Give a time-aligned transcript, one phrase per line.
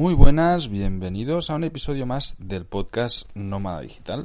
[0.00, 4.22] Muy buenas, bienvenidos a un episodio más del podcast Nómada Digital.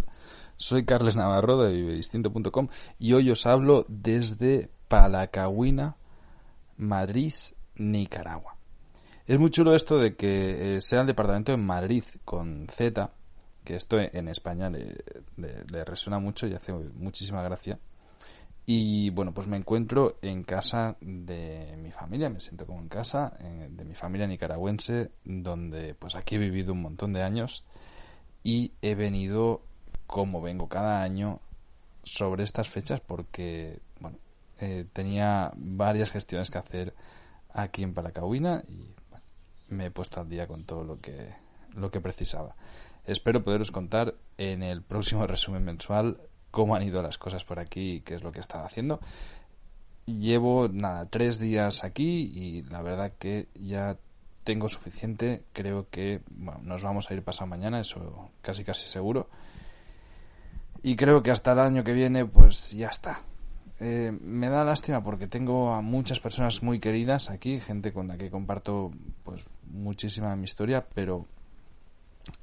[0.56, 5.98] Soy Carles Navarro de vivedistinto.com y hoy os hablo desde Palacahuina,
[6.78, 7.34] Madrid,
[7.76, 8.56] Nicaragua.
[9.28, 13.12] Es muy chulo esto de que eh, sea el departamento de Madrid con Z,
[13.66, 14.96] que esto en España le,
[15.36, 17.80] le resuena mucho y hace muchísima gracia.
[18.68, 23.38] Y bueno, pues me encuentro en casa de mi familia, me siento como en casa,
[23.40, 27.64] eh, de mi familia nicaragüense, donde pues aquí he vivido un montón de años
[28.44, 29.62] y he venido
[30.08, 31.42] como vengo cada año
[32.04, 34.18] sobre estas fechas porque, bueno,
[34.60, 36.94] eh, tenía varias gestiones que hacer
[37.54, 38.94] aquí en Palacahuina y
[39.74, 41.34] me he puesto al día con todo lo que,
[41.76, 42.56] lo que precisaba.
[43.06, 46.20] Espero poderos contar en el próximo resumen mensual
[46.56, 49.02] cómo han ido las cosas por aquí y qué es lo que he estado haciendo.
[50.06, 53.98] Llevo, nada, tres días aquí y la verdad que ya
[54.46, 55.44] tengo suficiente.
[55.52, 59.28] Creo que bueno, nos vamos a ir pasado mañana, eso casi casi seguro.
[60.82, 63.22] Y creo que hasta el año que viene, pues ya está.
[63.82, 68.18] Eh, me da lástima porque tengo a muchas personas muy queridas aquí, gente con la
[68.18, 68.92] que comparto
[69.26, 71.26] pues muchísima mi historia, pero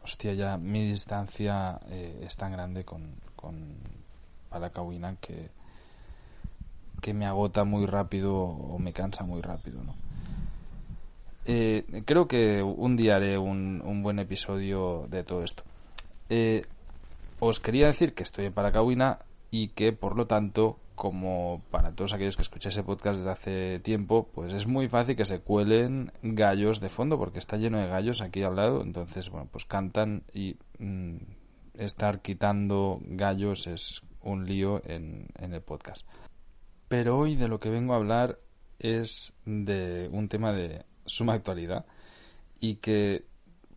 [0.04, 3.14] hostia, ya mi distancia eh, es tan grande con,
[4.58, 5.50] la cabina que,
[7.00, 9.94] que me agota muy rápido o me cansa muy rápido, ¿no?
[11.44, 15.64] Eh, creo que un día haré un, un buen episodio de todo esto.
[16.28, 16.64] Eh,
[17.40, 19.18] os quería decir que estoy en Paracahuina
[19.50, 23.78] y que por lo tanto, como para todos aquellos que escucháis ese podcast desde hace
[23.80, 27.88] tiempo, pues es muy fácil que se cuelen gallos de fondo porque está lleno de
[27.88, 31.16] gallos aquí al lado, entonces bueno, pues cantan y mm,
[31.74, 36.06] estar quitando gallos es un lío en, el podcast.
[36.88, 38.38] Pero hoy de lo que vengo a hablar
[38.78, 41.86] es de un tema de suma actualidad
[42.60, 43.24] y que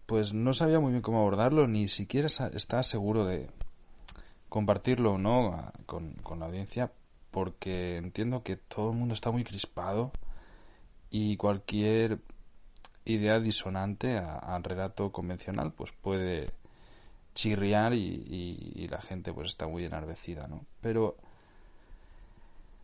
[0.06, 3.50] pues no sabía muy bien cómo abordarlo, ni siquiera estaba seguro de
[4.50, 6.92] compartirlo o no con, la audiencia,
[7.32, 10.12] porque entiendo que todo el mundo está muy crispado
[11.10, 12.20] y cualquier
[13.04, 16.50] idea disonante al relato convencional pues puede
[17.36, 20.66] chirriar y, la gente pues está muy enardecida, ¿no?
[20.82, 21.18] Pero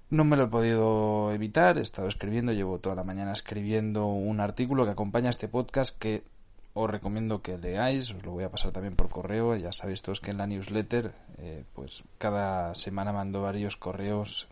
[0.10, 4.42] no me lo he podido evitar, he estado escribiendo, llevo toda la mañana escribiendo un
[4.42, 6.24] artículo que acompaña este podcast que
[6.74, 10.20] os recomiendo que leáis, os lo voy a pasar también por correo, ya sabéis todos
[10.20, 14.48] que en la newsletter eh, pues cada semana mando varios correos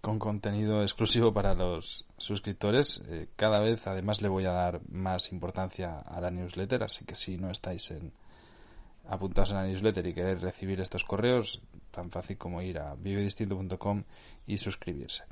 [0.00, 3.02] con contenido exclusivo para los suscriptores.
[3.08, 7.14] Eh, cada vez además le voy a dar más importancia a la newsletter, así que
[7.14, 8.12] si no estáis en,
[9.08, 14.04] apuntados en la newsletter y queréis recibir estos correos, tan fácil como ir a vivedistinto.com
[14.46, 15.24] y suscribirse.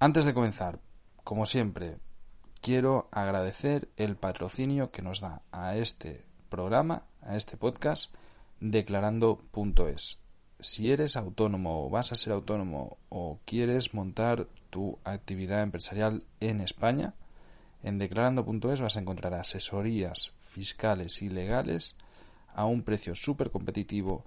[0.00, 0.80] Antes de comenzar,
[1.24, 1.98] como siempre,
[2.60, 8.12] quiero agradecer el patrocinio que nos da a este programa, a este podcast,
[8.60, 10.18] declarando.es.
[10.58, 16.60] Si eres autónomo o vas a ser autónomo o quieres montar tu actividad empresarial en
[16.60, 17.14] España,
[17.84, 21.94] en declarando.es vas a encontrar asesorías fiscales y legales
[22.58, 24.24] a un precio súper competitivo,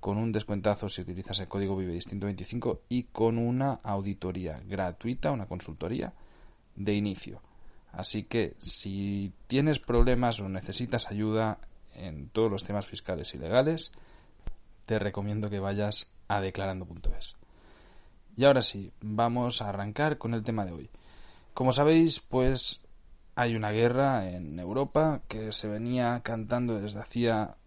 [0.00, 5.30] con un descuentazo si utilizas el código Vive Distinto 25 y con una auditoría gratuita,
[5.30, 6.14] una consultoría
[6.76, 7.42] de inicio.
[7.92, 11.58] Así que si tienes problemas o necesitas ayuda
[11.92, 13.92] en todos los temas fiscales y legales,
[14.86, 17.36] te recomiendo que vayas a declarando.es.
[18.34, 20.90] Y ahora sí, vamos a arrancar con el tema de hoy.
[21.52, 22.80] Como sabéis, pues
[23.34, 27.58] hay una guerra en Europa que se venía cantando desde hacía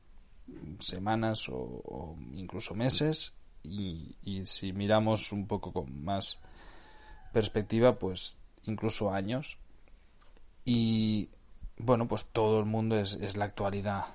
[0.80, 3.34] semanas o, incluso meses.
[3.64, 4.16] Y,
[4.46, 6.40] si miramos un poco con más
[7.34, 9.58] perspectiva pues incluso años.
[10.66, 11.30] Y
[11.78, 14.06] bueno pues todo el mundo es, es la actualidad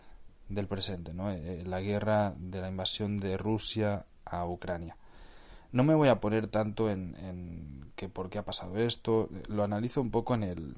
[0.49, 4.97] del presente no eh, la guerra de la invasión de Rusia a Ucrania.
[5.73, 9.31] No me voy a poner tanto en, en que por qué ha pasado esto.
[9.49, 10.77] Lo analizo un poco en el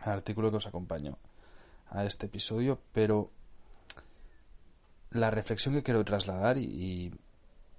[0.00, 1.18] artículo que os acompaño
[1.90, 3.30] a este episodio pero
[5.12, 7.12] la reflexión que quiero trasladar y,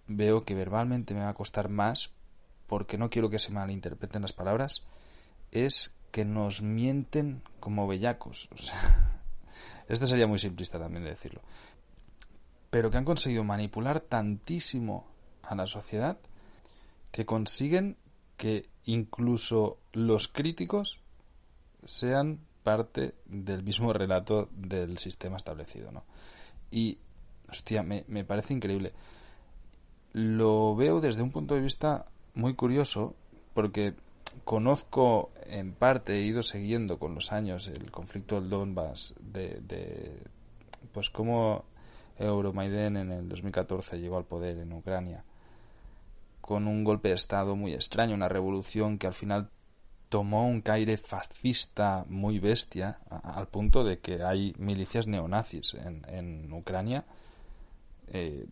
[0.05, 2.11] veo que verbalmente me va a costar más
[2.67, 4.83] porque no quiero que se malinterpreten las palabras
[5.51, 8.49] es que nos mienten como bellacos.
[8.53, 9.21] O sea,
[9.87, 11.41] este sería muy simplista también de decirlo.
[12.69, 15.07] Pero que han conseguido manipular tantísimo
[15.41, 16.17] a la sociedad
[17.11, 17.97] que consiguen
[18.35, 20.99] que incluso los críticos
[21.83, 26.03] sean parte del mismo relato del sistema establecido, ¿no?
[26.71, 26.97] Y
[27.53, 28.91] hostia, me, me parece increíble.
[30.13, 33.15] Lo veo desde un punto de vista muy curioso,
[33.53, 33.93] porque
[34.43, 40.19] conozco en parte, he ido siguiendo con los años el conflicto del Donbass, de, de
[40.91, 41.65] pues cómo
[42.17, 45.23] Euromaidan en el 2014 llegó al poder en Ucrania
[46.41, 49.49] con un golpe de Estado muy extraño, una revolución que al final
[50.09, 56.51] tomó un caire fascista muy bestia, al punto de que hay milicias neonazis en, en
[56.51, 57.05] Ucrania
[58.07, 58.45] eh,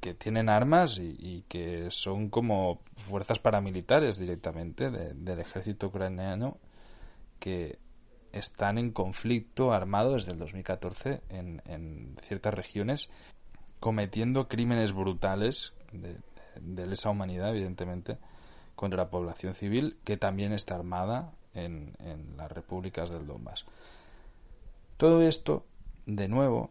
[0.00, 6.58] que tienen armas y, que son como fuerzas paramilitares directamente del ejército ucraniano
[7.38, 7.78] que
[8.32, 13.08] están en conflicto armado desde el 2014 en, en ciertas regiones
[13.80, 18.18] cometiendo crímenes brutales de, lesa humanidad, evidentemente,
[18.74, 23.66] contra la población civil que también está armada en, en las repúblicas del Donbass.
[24.96, 25.64] Todo esto,
[26.06, 26.70] de nuevo,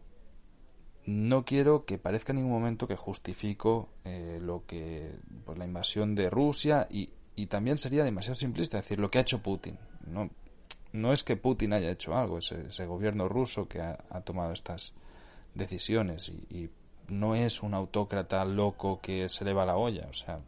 [1.06, 5.12] no quiero que parezca en ningún momento que justifico eh, lo que
[5.44, 9.22] pues la invasión de Rusia y, y, también sería demasiado simplista decir lo que ha
[9.22, 10.30] hecho Putin no
[10.92, 14.92] no es que Putin haya hecho algo ese, ese gobierno ruso que ha, tomado estas
[15.54, 16.70] decisiones y, y,
[17.08, 20.06] no es un autócrata loco que se le va la olla.
[20.08, 20.40] O sea,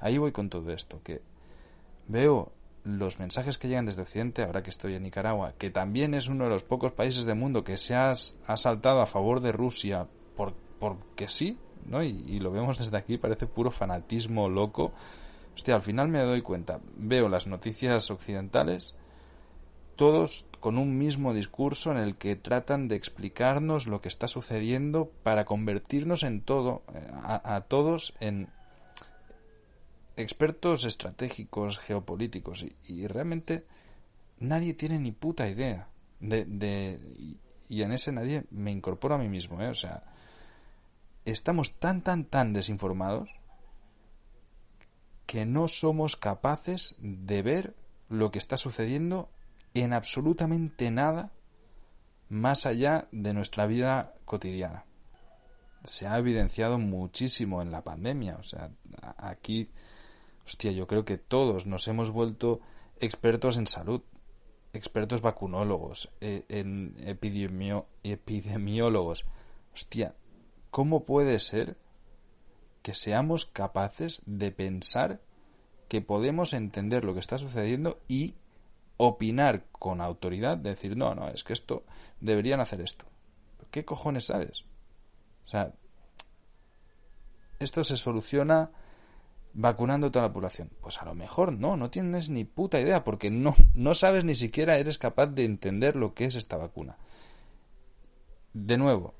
[0.00, 1.22] ahí voy con todo esto, que
[2.08, 2.52] veo
[2.86, 6.44] los mensajes que llegan desde Occidente, ahora que estoy en Nicaragua, que también es uno
[6.44, 10.06] de los pocos países del mundo que se ha, saltado a favor de Rusia
[10.36, 12.02] por, porque sí, ¿no?
[12.02, 14.92] Y, lo vemos desde aquí, parece puro fanatismo loco.
[15.54, 18.94] Hostia, al final me doy cuenta, veo las noticias occidentales
[19.96, 25.10] todos con un mismo discurso en el que tratan de explicarnos lo que está sucediendo
[25.22, 28.48] para convertirnos en todo, eh, a, todos en
[30.16, 33.66] expertos estratégicos, geopolíticos, y, realmente
[34.38, 35.88] nadie tiene ni puta idea
[36.20, 36.98] de, de
[37.68, 39.68] y, en ese nadie me incorporo a mí mismo, ¿eh?
[39.68, 40.02] o sea,
[41.24, 43.30] estamos tan, tan, tan desinformados
[45.26, 47.74] que no somos capaces de ver
[48.08, 49.28] lo que está sucediendo
[49.74, 51.32] en absolutamente nada
[52.28, 54.84] más allá de nuestra vida cotidiana.
[55.84, 58.36] Se ha evidenciado muchísimo en la pandemia.
[58.36, 58.70] O sea,
[59.16, 59.70] aquí,
[60.46, 62.60] hostia, yo creo que todos nos hemos vuelto
[63.00, 64.02] expertos en salud,
[64.72, 66.94] expertos vacunólogos, eh, en
[68.02, 69.24] epidemiólogos.
[69.74, 70.14] Hostia,
[70.70, 71.76] ¿cómo puede ser
[72.82, 75.20] que seamos capaces de pensar
[75.88, 78.34] que podemos entender lo que está sucediendo y
[78.96, 81.84] opinar con autoridad, decir, no, no, es que esto,
[82.20, 83.04] deberían hacer esto.
[83.70, 84.64] ¿Qué cojones sabes?
[85.44, 85.72] O sea,
[87.58, 88.70] esto se soluciona
[89.56, 90.70] vacunando toda la población.
[90.80, 94.34] Pues a lo mejor no, no tienes ni puta idea, porque no, no sabes ni
[94.34, 96.96] siquiera eres capaz de entender lo que es esta vacuna.
[98.52, 99.14] De nuevo,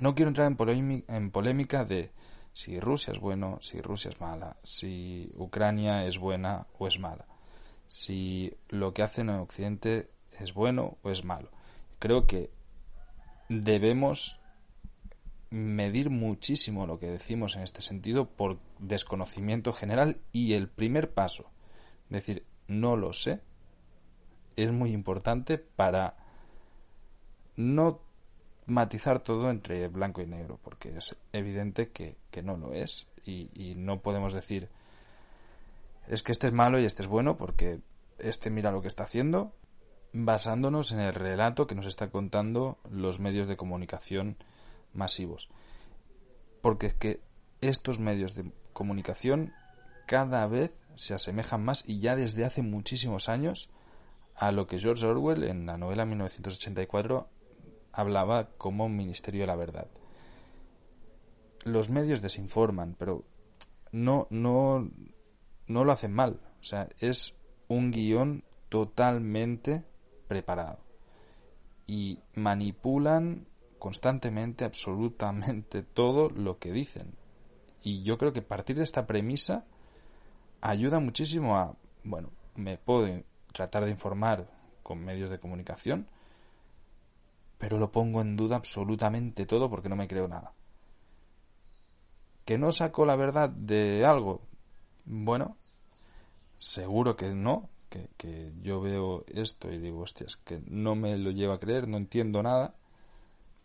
[0.00, 2.10] no quiero entrar en, en polémica de
[2.52, 7.26] si Rusia es bueno, si Rusia es mala, si Ucrania es buena o es mala
[7.88, 11.50] si lo que hacen en Occidente es bueno o es malo.
[11.98, 12.50] Creo que
[13.48, 14.37] debemos
[15.50, 21.50] medir muchísimo lo que decimos en este sentido por desconocimiento general y el primer paso,
[22.08, 23.40] decir, no lo sé,
[24.56, 26.16] es muy importante para
[27.56, 28.00] no
[28.66, 33.74] matizar todo entre blanco y negro, porque es evidente que, no lo es y, y
[33.74, 34.68] no podemos decir
[36.08, 37.80] es que este es malo y este es bueno porque
[38.18, 39.52] este mira lo que está haciendo,
[40.12, 44.36] basándonos en el relato que nos está contando los medios de comunicación
[44.92, 45.48] masivos.
[46.60, 47.20] Porque es que
[47.60, 49.52] estos medios de comunicación
[50.06, 53.68] cada vez se asemejan más y ya desde hace muchísimos años
[54.34, 57.28] a lo que George Orwell en la novela 1984
[57.92, 59.88] hablaba como un ministerio de la verdad.
[61.64, 63.24] Los medios desinforman, pero
[63.90, 64.88] no, no,
[65.66, 66.40] no lo hacen mal.
[66.60, 67.34] O sea, es
[67.66, 69.84] un guion totalmente
[70.28, 70.78] preparado.
[71.86, 77.14] Y manipulan constantemente, absolutamente todo lo que dicen.
[77.82, 79.64] Y yo creo que partir de esta premisa
[80.60, 84.48] ayuda muchísimo a, bueno, me puedo tratar de informar
[84.82, 86.08] con medios de comunicación,
[87.58, 90.52] pero lo pongo en duda absolutamente todo porque no me creo nada.
[92.44, 94.40] ¿Que no saco la verdad de algo?
[95.04, 95.56] Bueno,
[96.56, 101.54] seguro que no, que, yo veo esto y digo, hostias, que no me lo lleva
[101.54, 102.74] a creer, no entiendo nada,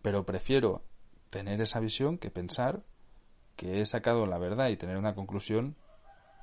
[0.03, 0.83] pero prefiero
[1.31, 2.83] tener esa visión que pensar
[3.55, 5.75] que he sacado la verdad y tener una conclusión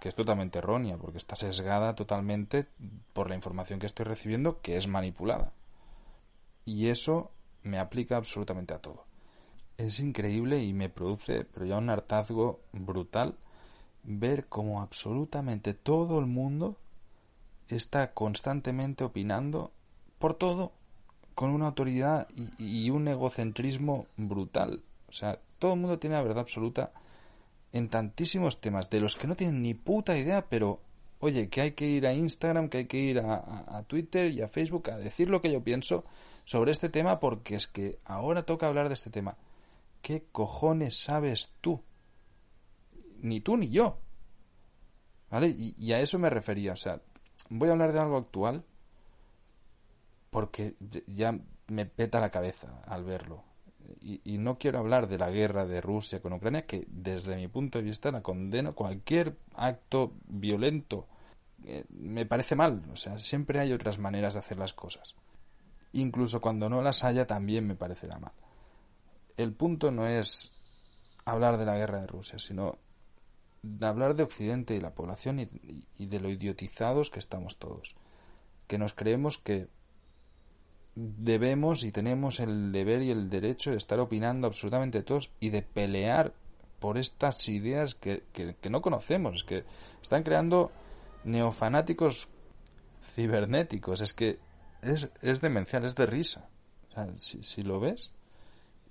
[0.00, 2.66] que es totalmente errónea, porque está sesgada totalmente
[3.12, 5.52] por la información que estoy recibiendo, que es manipulada.
[6.64, 7.30] Y eso
[7.62, 9.04] me aplica absolutamente a todo.
[9.76, 13.36] Es increíble y me produce, pero ya un hartazgo brutal
[14.02, 16.78] ver cómo absolutamente todo el mundo
[17.68, 19.70] está constantemente opinando
[20.18, 20.72] por todo
[21.40, 22.28] con una autoridad
[22.58, 24.82] y, un egocentrismo brutal.
[25.08, 26.92] O sea, todo el mundo tiene la verdad absoluta
[27.72, 30.82] en tantísimos temas de los que no tienen ni puta idea, pero
[31.18, 34.48] oye, que hay que ir a Instagram, que hay que ir a, Twitter y a
[34.48, 36.04] Facebook a decir lo que yo pienso
[36.44, 39.38] sobre este tema porque es que ahora toca hablar de este tema.
[40.02, 41.80] ¿Qué cojones sabes tú?
[43.22, 43.96] Ni tú ni yo.
[45.30, 45.48] ¿Vale?
[45.56, 46.74] Y a eso me refería.
[46.74, 47.00] O sea,
[47.48, 48.62] voy a hablar de algo actual
[50.30, 50.74] porque
[51.06, 53.44] ya me peta la cabeza al verlo
[54.00, 57.78] y, no quiero hablar de la guerra de Rusia con Ucrania, que desde mi punto
[57.78, 58.74] de vista la condeno.
[58.74, 61.06] Cualquier acto violento
[61.64, 62.82] eh, me parece mal.
[62.92, 65.14] O sea, siempre hay otras maneras de hacer las cosas.
[65.92, 68.32] Incluso cuando no las haya, también me parecerá mal.
[69.36, 70.52] El punto no es
[71.24, 72.78] hablar de la guerra de Rusia, sino
[73.62, 77.96] de hablar de Occidente y la población y de lo idiotizados que estamos todos.
[78.66, 79.68] Que nos creemos que
[80.94, 85.62] debemos y tenemos el deber y el derecho de estar opinando absolutamente todos y de
[85.62, 86.34] pelear
[86.78, 89.64] por estas ideas que, que, no conocemos, que
[90.02, 90.72] están creando
[91.24, 92.28] neofanáticos
[93.14, 94.00] cibernéticos.
[94.00, 94.38] Es que
[94.82, 96.48] es, es demencial, es de risa.
[97.16, 98.12] si, si lo ves,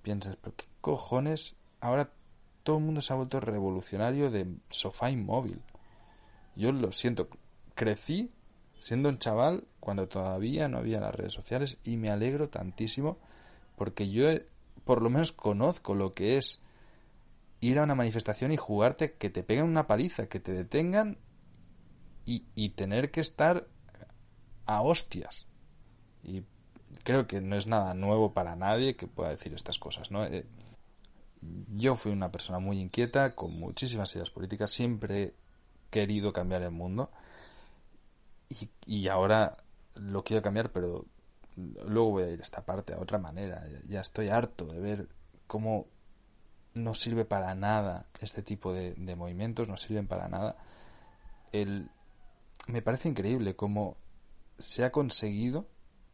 [0.04, 1.56] piensas, ¿pero qué cojones?
[1.82, 2.12] Ahora
[2.64, 5.62] todo el mundo se ha vuelto revolucionario de sofá inmóvil.
[6.56, 7.28] Yo lo siento,
[7.74, 8.30] crecí
[8.80, 13.20] siendo un chaval cuando todavía no había las redes sociales y me alegro tantísimo
[13.76, 14.28] porque yo
[14.86, 16.62] por lo menos conozco lo que es
[17.60, 21.18] ir a una manifestación y jugarte que te peguen una paliza, que te detengan
[22.26, 23.68] y, y tener que estar
[24.66, 25.46] a hostias.
[26.24, 26.44] Y
[27.04, 30.26] creo que no es nada nuevo para nadie que pueda decir estas cosas, ¿no?
[30.26, 30.46] Eh,
[31.76, 35.34] yo fui una persona muy inquieta, con muchísimas ideas políticas, siempre he
[35.90, 37.12] querido cambiar el mundo
[38.86, 39.58] y, ahora
[39.96, 41.06] lo quiero cambiar, pero
[41.56, 43.64] luego voy a ir a esta parte a otra manera.
[43.88, 45.10] Ya estoy harto de ver
[45.48, 45.88] cómo
[46.74, 50.56] no sirve para nada este tipo de, movimientos, no sirven para nada.
[51.52, 51.90] El,
[52.68, 53.98] me parece increíble cómo
[54.58, 55.68] se ha conseguido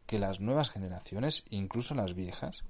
[0.06, 2.64] que las nuevas generaciones, incluso las viejas,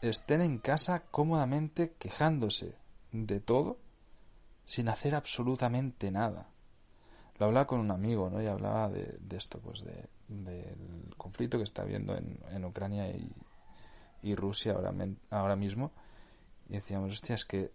[0.00, 2.74] estén en casa cómodamente quejándose
[3.12, 3.78] de todo
[4.64, 6.51] sin hacer absolutamente nada
[7.38, 8.42] lo hablaba con un amigo, ¿no?
[8.42, 13.08] Y hablaba de, esto, pues de, del conflicto que está habiendo en, Ucrania
[14.22, 14.94] y, Rusia ahora,
[15.30, 15.92] ahora mismo.
[16.68, 17.72] Y decíamos, hostia, es que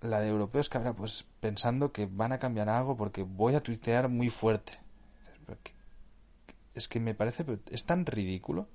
[0.00, 3.62] la de europeos que habla, pues pensando que van a cambiar algo porque voy a
[3.62, 4.78] tuitear muy fuerte.
[6.74, 8.68] Es que me parece, es tan ridículo.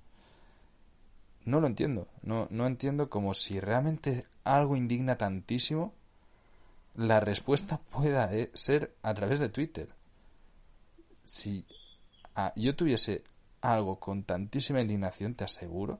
[1.46, 2.08] No lo entiendo.
[2.22, 5.94] No, no entiendo como si realmente algo indigna tantísimo
[6.95, 9.95] la respuesta pueda eh, ser a través de Twitter.
[11.24, 11.65] Si
[12.36, 13.24] ah, yo tuviese
[13.62, 16.00] algo con tantísima indignación, te aseguro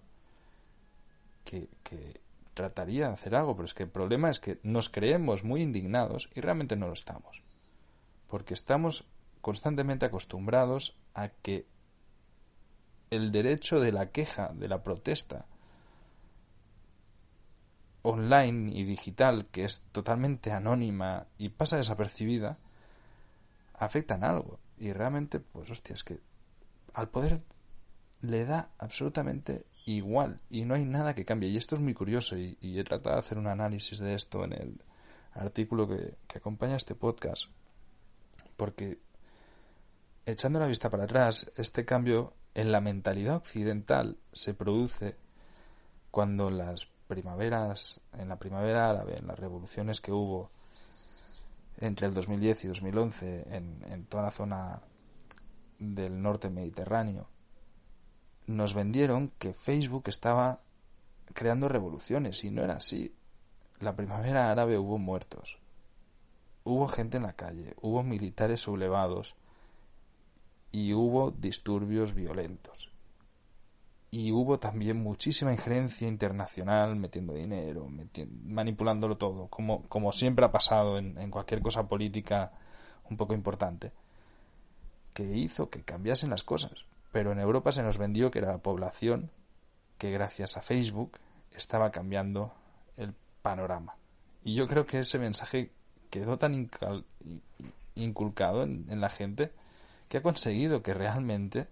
[1.44, 2.22] que, que
[2.54, 6.30] trataría de hacer algo, pero es que el problema es que nos creemos muy indignados
[6.36, 7.44] y realmente no lo estamos.
[8.28, 9.06] Porque estamos
[9.42, 11.68] constantemente acostumbrados a que
[13.10, 15.46] el derecho de la queja, de la protesta,
[18.04, 22.58] online y digital, que es totalmente anónima y pasa desapercibida,
[23.74, 24.60] afectan algo.
[24.78, 26.20] Y realmente, pues hostia, es que
[26.94, 27.42] al poder
[28.22, 31.50] le da absolutamente igual y no hay nada que cambie.
[31.50, 34.54] Y esto es muy curioso y, he tratado de hacer un análisis de esto en
[34.54, 34.82] el
[35.34, 37.46] artículo que, que acompaña este podcast.
[38.58, 39.00] Porque
[40.26, 45.16] echando la vista para atrás, este cambio en la mentalidad occidental se produce
[46.12, 50.50] cuando las primaveras, en la primavera árabe, en las revoluciones que hubo
[51.78, 54.82] entre el 2010 y 2011 en, en toda la zona
[55.78, 57.28] del norte mediterráneo,
[58.48, 60.62] nos vendieron que Facebook estaba
[61.34, 63.14] creando revoluciones y no era así.
[63.82, 65.60] La primavera árabe hubo muertos,
[66.64, 69.36] hubo gente en la calle, hubo militares sublevados
[70.72, 72.91] y hubo disturbios violentos
[74.14, 77.88] y hubo también muchísima injerencia internacional metiendo dinero,
[78.44, 82.52] manipulándolo todo, como, como siempre ha pasado en, en, cualquier cosa política
[83.10, 83.94] un poco importante,
[85.14, 86.86] que hizo que cambiasen las cosas.
[87.14, 89.32] Pero en Europa se nos vendió que era la población
[89.98, 91.18] que gracias a Facebook
[91.56, 92.54] estaba cambiando
[92.98, 93.96] el panorama.
[94.44, 95.72] Y yo creo que ese mensaje
[96.10, 96.70] quedó tan
[97.96, 99.54] inculcado en la gente
[100.10, 101.68] que ha conseguido que realmente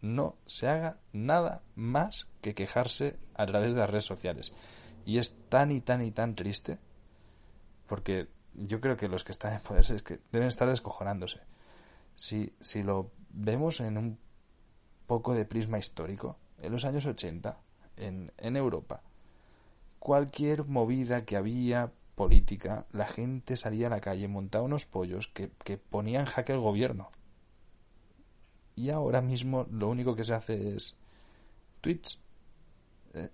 [0.00, 4.52] no se haga nada más que quejarse a través de las redes sociales.
[5.04, 6.78] Y es tan y tan y tan triste
[7.88, 11.40] porque yo creo que los que están en poder es que deben estar descojonándose.
[12.14, 14.18] Si, si lo vemos en un
[15.06, 17.58] poco de prisma histórico, en los años 80,
[17.96, 19.02] en, en Europa,
[19.98, 25.50] cualquier movida que había política, la gente salía a la calle, montaba unos pollos que,
[25.64, 27.10] que ponían jaque el gobierno.
[28.78, 30.94] Y ahora mismo lo único que se hace es
[31.80, 32.20] tweets.
[33.12, 33.28] Eh,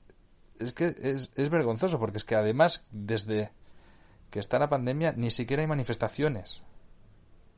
[0.59, 3.53] es que es, es vergonzoso, porque es que además, desde
[4.31, 6.63] que está la pandemia, ni siquiera hay manifestaciones.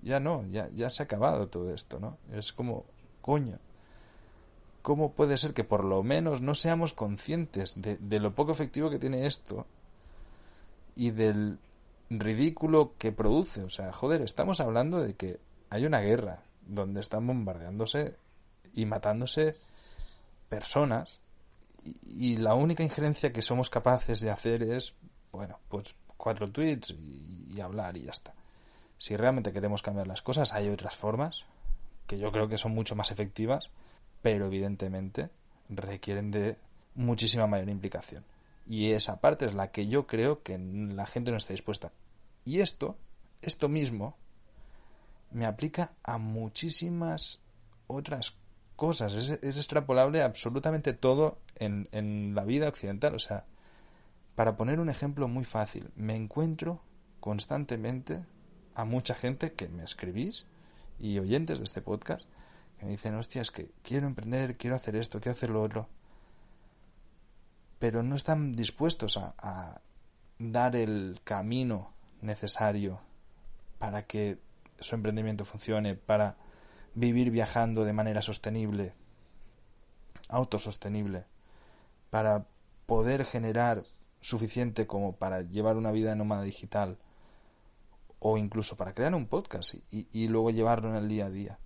[0.03, 2.19] Ya no, ya, ya se ha acabado todo esto, ¿no?
[2.33, 2.87] Es como,
[3.21, 3.61] coño,
[4.83, 8.91] ¿cómo puede ser que por lo menos no seamos conscientes de, de lo poco efectivo
[8.91, 9.65] que tiene esto
[10.97, 11.61] y del
[12.11, 13.63] ridículo que produce?
[13.63, 15.39] O sea, joder, estamos hablando de que
[15.71, 18.17] hay una guerra donde están bombardeándose
[18.75, 19.57] y matándose
[20.49, 21.21] personas
[22.05, 24.95] y, la única injerencia que somos capaces de hacer es,
[25.31, 28.35] bueno, pues cuatro tweets y, hablar y ya está.
[28.99, 31.45] Si realmente queremos cambiar las cosas, hay otras formas
[32.07, 33.71] que yo creo que son mucho más efectivas,
[34.23, 35.31] pero evidentemente
[35.69, 36.57] requieren de
[36.95, 38.25] muchísima mayor implicación.
[38.69, 41.93] Y esa parte es la que yo creo que la gente no está dispuesta.
[42.45, 42.97] Y esto,
[43.43, 44.17] esto mismo,
[45.31, 47.41] me aplica a muchísimas
[47.87, 48.37] otras
[48.77, 49.15] cosas.
[49.15, 53.15] Es, extrapolable absolutamente todo en, en la vida occidental.
[53.15, 53.45] O sea,
[54.35, 56.81] para poner un ejemplo muy fácil, me encuentro
[57.21, 58.25] constantemente
[58.75, 60.47] a mucha gente que me escribís
[60.99, 62.25] y oyentes de este podcast
[62.79, 65.89] que me dicen, hostia, es que quiero emprender, quiero hacer esto, quiero hacer lo otro,
[67.79, 69.81] pero no están dispuestos a
[70.39, 73.01] dar el camino necesario
[73.79, 74.39] para que
[74.81, 76.37] su emprendimiento funcione, para
[76.95, 78.95] vivir viajando de manera sostenible,
[80.29, 81.25] autosostenible,
[82.11, 82.47] para
[82.87, 83.83] poder generar
[84.21, 86.99] suficiente como para llevar una vida nómada digital
[88.19, 91.59] o incluso para crear un podcast y, luego llevarlo en el día a día.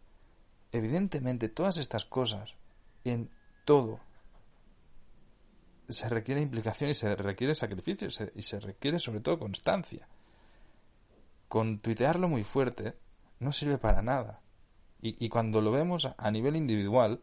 [0.73, 2.55] Evidentemente, todas estas cosas,
[3.05, 3.31] en
[3.65, 4.01] todo,
[5.89, 10.09] se requiere implicación y se requiere sacrificio y se, requiere sobre todo constancia.
[11.51, 12.95] Con tuitearlo muy fuerte
[13.41, 14.41] no sirve para nada.
[15.03, 17.21] Y, y, cuando lo vemos a nivel individual,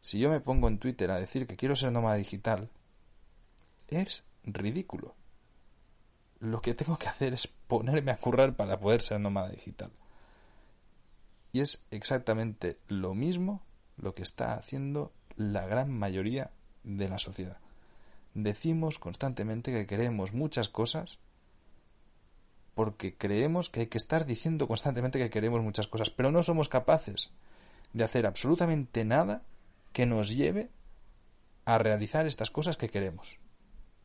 [0.00, 2.70] si yo me pongo en Twitter a decir que quiero ser nómada digital,
[3.86, 5.14] es ridículo.
[6.40, 9.92] Lo que tengo que hacer es ponerme a currar para poder ser nómada digital.
[11.52, 13.62] Y es exactamente lo mismo
[13.96, 16.50] lo que está haciendo la gran mayoría
[16.82, 17.58] de la sociedad.
[18.34, 21.20] Decimos constantemente que queremos muchas cosas
[22.74, 26.68] porque creemos que hay que estar diciendo constantemente que queremos muchas cosas, pero no somos
[26.68, 27.30] capaces
[27.92, 29.42] de hacer absolutamente nada
[29.92, 30.70] que nos lleve
[31.64, 33.38] a realizar estas cosas que queremos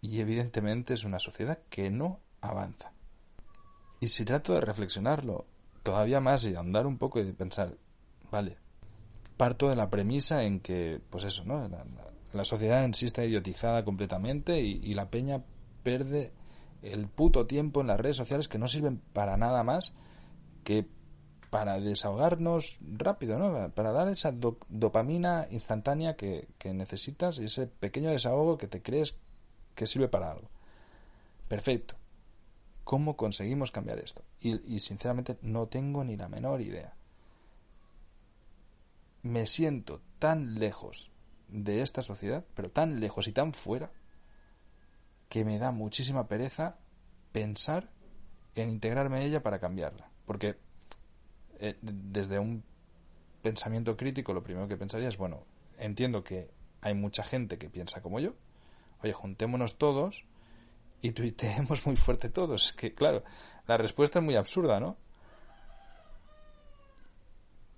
[0.01, 2.91] y evidentemente es una sociedad que no avanza.
[3.99, 5.45] Y si trato de reflexionarlo
[5.83, 7.75] todavía más y andar un poco y de pensar,
[8.31, 8.57] vale,
[9.37, 11.67] parto de la premisa en que, pues eso, ¿no?
[12.33, 15.43] La, sociedad en sí está idiotizada completamente y, y, la peña
[15.81, 16.31] pierde
[16.81, 19.93] el puto tiempo en las redes sociales que no sirven para nada más
[20.63, 20.87] que
[21.49, 23.71] para desahogarnos rápido, ¿no?
[23.71, 29.17] Para dar esa dopamina instantánea que, que necesitas y ese pequeño desahogo que te crees
[29.75, 30.49] que sirve para algo.
[31.47, 31.95] Perfecto.
[32.87, 34.23] ¿Cómo conseguimos cambiar esto?
[34.39, 36.95] Y, sinceramente no tengo ni la menor idea.
[39.23, 41.11] Me siento tan lejos
[41.49, 43.91] de esta sociedad, pero tan lejos y tan fuera,
[45.29, 46.77] que me da muchísima pereza
[47.31, 47.89] pensar
[48.55, 50.09] en integrarme a ella para cambiarla.
[50.25, 50.57] Porque
[51.59, 52.63] eh, desde un
[53.41, 55.45] pensamiento crítico lo primero que pensaría es, bueno,
[55.77, 56.49] entiendo que
[56.81, 58.33] hay mucha gente que piensa como yo,
[59.03, 60.25] oye, juntémonos todos
[61.01, 62.73] y tuiteemos muy fuerte todos.
[62.73, 63.23] Que claro,
[63.67, 64.97] la respuesta es muy absurda, ¿no?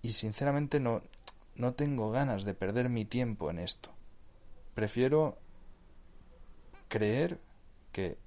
[0.02, 1.02] Y sinceramente no,
[1.56, 3.92] no tengo ganas de perder mi tiempo en esto.
[4.74, 5.38] Prefiero
[6.90, 7.40] creer
[7.94, 8.18] que,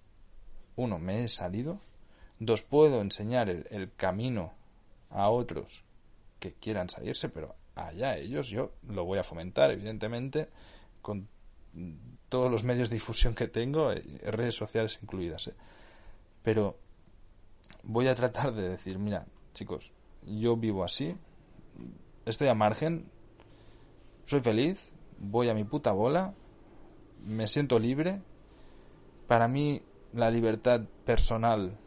[0.76, 1.80] uno, me he salido,
[2.38, 4.54] dos, puedo enseñar el, camino
[5.10, 5.84] a otros
[6.40, 10.48] que quieran salirse, pero allá ellos, yo lo voy a fomentar, evidentemente,
[11.02, 11.28] con
[12.30, 15.48] todos los medios de difusión que tengo, eh, redes sociales incluidas.
[15.48, 15.54] Eh.
[16.42, 16.78] Pero
[17.82, 19.92] voy a tratar de decir, mira, chicos,
[20.26, 21.14] yo vivo así,
[22.24, 23.10] estoy a margen,
[24.24, 24.78] soy feliz,
[25.18, 26.34] voy a mi puta bola,
[27.24, 28.20] me siento libre.
[29.26, 29.82] Para mí
[30.12, 31.78] la libertad personal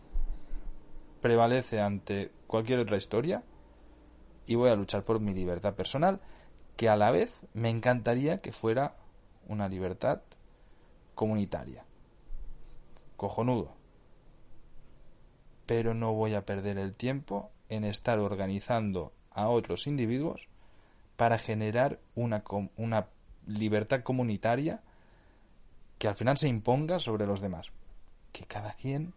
[1.21, 3.43] prevalece ante cualquier otra historia
[4.45, 6.21] y voy a luchar por mi libertad personal,
[6.75, 8.95] que a la vez me encantaría que fuera
[9.47, 10.21] una libertad
[11.15, 11.85] comunitaria.
[13.15, 13.75] Cojonudo.
[15.65, 20.47] pero no voy a perder el tiempo en estar organizando a otros individuos
[21.15, 22.43] para generar una,
[22.75, 23.07] una
[23.47, 24.83] libertad comunitaria
[25.97, 27.67] que al final se imponga sobre los demás.
[28.31, 29.13] Que cada quien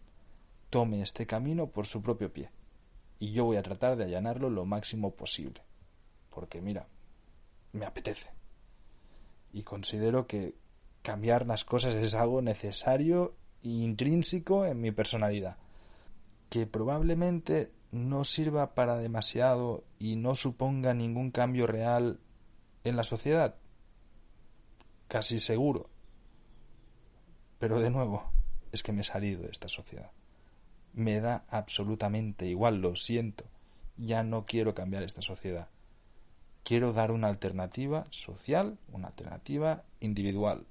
[0.70, 2.50] tome este camino por su propio pie.
[3.18, 5.62] Y yo voy a tratar de allanarlo lo máximo posible.
[6.30, 6.86] Porque mira,
[7.72, 8.30] me apetece.
[9.52, 10.54] Y considero que
[11.02, 15.56] cambiar las cosas es algo necesario e intrínseco en mi personalidad.
[16.48, 22.20] Que probablemente no sirva para demasiado y no suponga ningún cambio real
[22.84, 23.56] en la sociedad.
[25.08, 25.88] Casi seguro.
[27.58, 28.30] Pero de nuevo,
[28.72, 30.10] es que me he salido de esta sociedad.
[30.92, 33.44] Me da absolutamente igual, lo siento.
[33.96, 35.68] Ya no quiero cambiar esta sociedad.
[36.62, 40.66] Quiero dar una alternativa social, una alternativa individual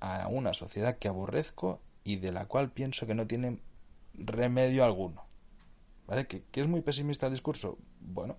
[0.00, 3.58] a una sociedad que aborrezco y de la cual pienso que no tiene
[4.14, 5.24] remedio alguno.
[6.06, 6.26] ¿Vale?
[6.26, 7.78] ¿Que, es muy pesimista el discurso?
[8.00, 8.36] Bueno,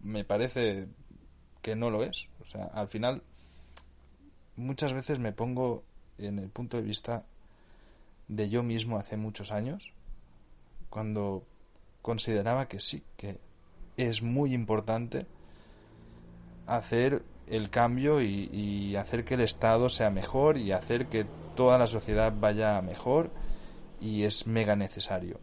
[0.00, 0.88] me parece
[1.62, 2.28] que no lo es.
[2.40, 3.22] O sea, al final,
[4.58, 5.84] muchas veces me pongo
[6.18, 7.24] en el punto de vista
[8.26, 9.92] de yo mismo hace muchos años,
[10.90, 11.44] cuando
[12.02, 13.38] consideraba que sí, que
[13.96, 15.26] es muy importante
[16.66, 21.24] hacer el cambio y, hacer que el Estado sea mejor y hacer que
[21.56, 23.30] toda la sociedad vaya mejor
[24.00, 25.40] y es mega necesario.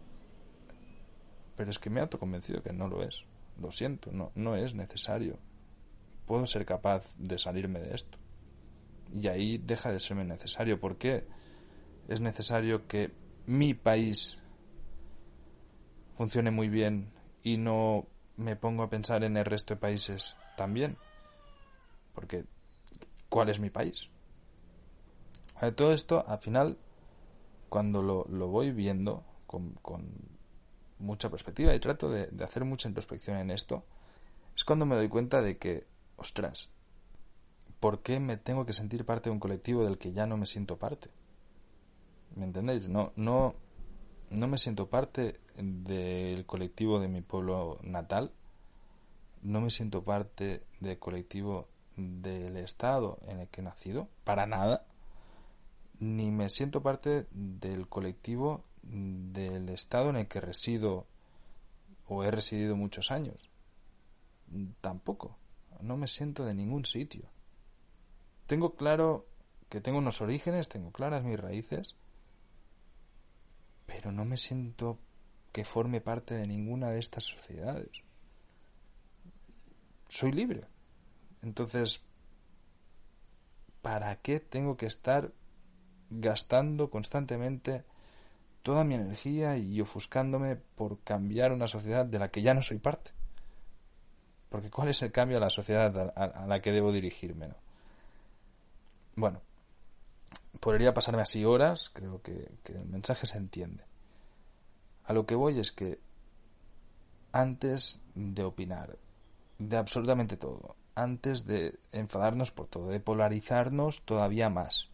[1.55, 3.23] Pero es que me he autoconvencido que no lo es.
[3.59, 5.39] Lo siento, no, no es necesario.
[6.25, 8.17] Puedo ser capaz de salirme de esto.
[9.13, 10.79] Y ahí deja de serme necesario.
[10.79, 11.25] ¿Por qué
[12.07, 13.11] es necesario que
[13.45, 14.37] mi país
[16.17, 17.11] funcione muy bien
[17.43, 20.97] y no me pongo a pensar en el resto de países también?
[22.13, 22.45] Porque,
[23.29, 24.09] ¿cuál es mi país?
[25.61, 26.77] De todo esto, al final,
[27.69, 30.35] cuando lo, lo voy viendo con, con
[30.99, 33.85] mucha perspectiva y trato de, hacer mucha introspección en esto,
[34.55, 36.69] es cuando me doy cuenta de que, ostras,
[37.85, 40.47] ¿por qué me tengo que sentir parte de un colectivo del que ya no me
[40.47, 41.11] siento parte?
[42.35, 42.89] ¿Me entendéis?
[42.89, 43.53] No, no,
[44.31, 48.31] no me siento parte del colectivo de mi pueblo natal,
[49.43, 54.87] no me siento parte del colectivo del estado en el que he nacido, para nada,
[55.99, 61.05] ni me siento parte del colectivo del estado en el que resido
[62.07, 63.51] o he residido muchos años.
[64.81, 65.37] Tampoco.
[65.81, 67.29] No me siento de ningún sitio.
[68.47, 69.27] Tengo claro
[69.69, 71.95] que tengo unos orígenes, tengo claras mis raíces,
[73.85, 74.99] pero no me siento
[75.51, 78.03] que forme parte de ninguna de estas sociedades.
[80.07, 80.67] Soy libre.
[81.41, 82.01] Entonces,
[83.81, 85.31] ¿para qué tengo que estar
[86.09, 87.83] gastando constantemente
[88.65, 92.79] toda mi energía y ofuscándome por cambiar una sociedad de la que ya no soy
[92.79, 93.11] parte.
[94.49, 97.49] Porque ¿cuál es el cambio a la sociedad a, la que debo dirigirme?
[97.49, 97.55] ¿no?
[99.15, 99.41] Bueno,
[100.59, 103.83] podría pasarme así horas, creo que, el mensaje se entiende.
[105.05, 105.99] A lo que voy es que
[107.31, 108.97] antes de opinar
[109.59, 114.89] de absolutamente todo, antes de enfadarnos por todo, de polarizarnos todavía más,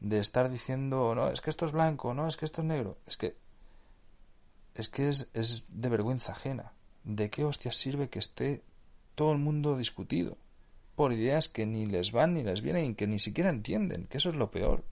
[0.00, 2.98] de estar diciendo, no, es que esto es blanco, no, es que esto es negro.
[3.06, 3.36] Es que
[4.74, 6.72] es que es, es de vergüenza ajena.
[7.04, 8.62] ¿De qué hostias sirve que esté
[9.14, 10.36] todo el mundo discutido?
[11.00, 14.18] Por ideas que ni les van ni les vienen y que ni siquiera entienden, que
[14.18, 14.84] eso es lo peor.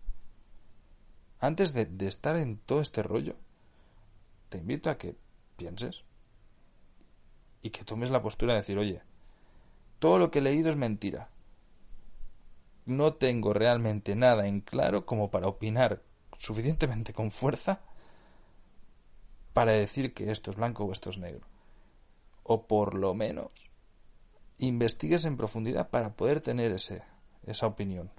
[1.39, 3.37] Antes de, estar en todo este rollo,
[4.49, 5.17] te invito a que
[5.59, 6.05] pienses
[7.61, 9.03] y que tomes la postura de decir, oye,
[9.99, 11.29] todo lo que he leído es mentira
[12.87, 16.03] no tengo realmente nada en claro como para opinar
[16.39, 17.83] suficientemente con fuerza
[19.53, 21.47] para decir que esto es blanco o esto es negro.
[22.45, 23.68] O por lo menos
[24.59, 27.03] investigues en profundidad para poder tener ese,
[27.47, 28.11] esa opinión.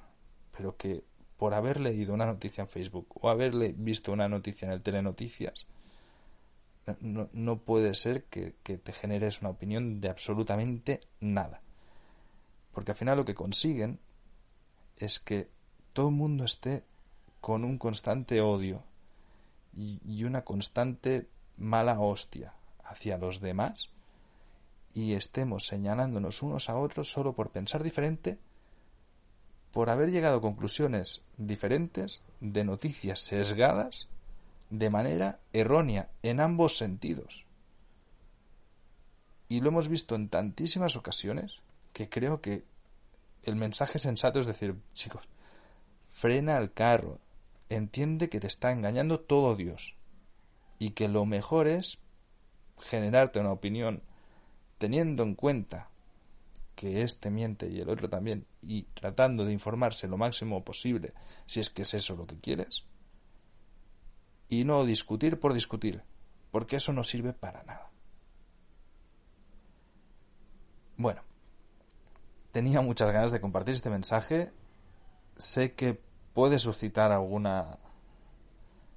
[0.55, 1.03] Pero que
[1.37, 5.65] por haber leído una noticia en Facebook o haberle visto una noticia en el Telenoticias,
[7.01, 11.61] no, no puede ser que, que te generes una opinión de absolutamente nada.
[12.73, 13.99] Porque al final lo que consiguen
[14.97, 15.49] es que
[15.93, 16.83] todo el mundo esté
[17.41, 18.83] con un constante odio
[19.75, 23.89] y, una constante mala hostia hacia los demás
[24.93, 28.37] y estemos señalándonos unos a otros solo por pensar diferente,
[29.71, 34.07] por haber llegado a conclusiones diferentes de noticias sesgadas
[34.69, 37.45] de manera errónea en ambos sentidos.
[39.47, 41.61] Y lo hemos visto en tantísimas ocasiones
[41.93, 42.63] que creo que
[43.43, 45.27] el mensaje sensato es decir, chicos,
[46.07, 47.19] frena el carro,
[47.69, 49.95] entiende que te está engañando todo Dios,
[50.77, 51.99] y que lo mejor es
[52.79, 54.01] generarte una opinión
[54.79, 55.89] teniendo en cuenta
[56.75, 61.13] que este miente y el otro también y tratando de informarse lo máximo posible
[61.45, 62.85] si es que es eso lo que quieres
[64.49, 66.01] y no discutir por discutir
[66.51, 67.89] porque eso no sirve para nada.
[70.97, 71.21] Bueno,
[72.51, 74.51] tenía muchas ganas de compartir este mensaje.
[75.37, 76.01] Sé que
[76.33, 77.77] puede suscitar alguna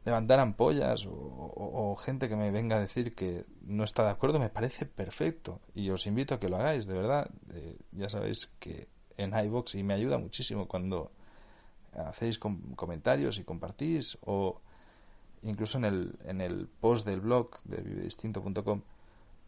[0.05, 4.49] levantar ampollas o, gente que me venga a decir que no está de acuerdo me
[4.49, 5.61] parece perfecto.
[5.75, 7.31] Y os invito a que lo hagáis de verdad.
[7.55, 11.13] Eh, ya sabéis que en iBox y me ayuda muchísimo cuando
[11.93, 14.61] hacéis comentarios y compartís o
[15.43, 18.83] incluso en el, en el post del blog de vivedistinto.com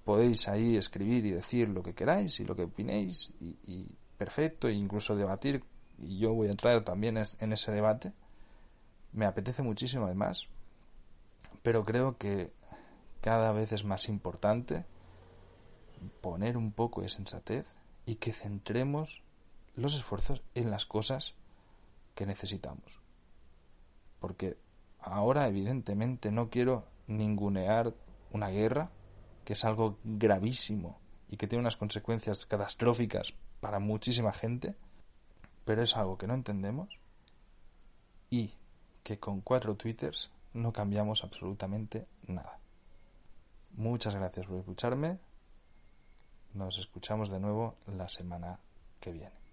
[0.04, 3.88] podéis ahí escribir y decir lo que queráis y lo que opinéis y, y
[4.18, 5.64] perfecto e incluso debatir.
[5.98, 8.12] Y yo voy a entrar también en ese debate
[9.14, 10.48] me apetece muchísimo además,
[11.62, 12.52] pero creo que
[13.20, 14.84] cada vez es más importante
[16.20, 17.66] poner un poco de sensatez
[18.04, 19.22] y que centremos
[19.76, 21.34] los esfuerzos en las cosas
[22.14, 23.00] que necesitamos.
[24.20, 24.58] Porque
[24.98, 27.94] ahora evidentemente no quiero ningunear
[28.32, 28.90] una guerra,
[29.44, 30.98] que es algo gravísimo
[31.28, 34.74] y que tiene unas consecuencias catastróficas para muchísima gente,
[35.64, 36.98] pero es algo que no entendemos
[38.28, 38.54] y
[39.04, 42.58] que con cuatro twitters no cambiamos absolutamente nada.
[43.72, 45.18] Muchas gracias por escucharme.
[46.54, 48.58] Nos escuchamos de nuevo la semana
[49.00, 49.43] que viene.